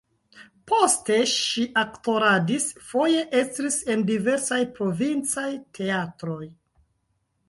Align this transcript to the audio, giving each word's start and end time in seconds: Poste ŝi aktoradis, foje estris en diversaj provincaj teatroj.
Poste 0.69 1.15
ŝi 1.31 1.65
aktoradis, 1.81 2.65
foje 2.91 3.19
estris 3.41 3.77
en 3.95 4.05
diversaj 4.07 4.59
provincaj 4.79 5.45
teatroj. 5.81 6.41